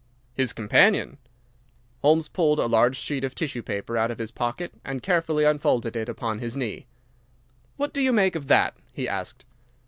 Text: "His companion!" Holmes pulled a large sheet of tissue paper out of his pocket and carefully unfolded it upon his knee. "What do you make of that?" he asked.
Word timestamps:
"His 0.33 0.51
companion!" 0.51 1.19
Holmes 2.01 2.27
pulled 2.27 2.57
a 2.59 2.65
large 2.65 2.97
sheet 2.97 3.23
of 3.23 3.35
tissue 3.35 3.61
paper 3.61 3.95
out 3.97 4.09
of 4.09 4.17
his 4.17 4.31
pocket 4.31 4.71
and 4.83 5.03
carefully 5.03 5.43
unfolded 5.43 5.95
it 5.95 6.09
upon 6.09 6.39
his 6.39 6.57
knee. 6.57 6.87
"What 7.77 7.93
do 7.93 8.01
you 8.01 8.11
make 8.11 8.35
of 8.35 8.47
that?" 8.47 8.75
he 8.95 9.07
asked. 9.07 9.45